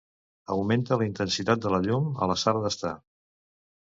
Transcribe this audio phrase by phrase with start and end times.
[0.53, 2.95] Augmenta la intensitat de la llum a la sala d'estar.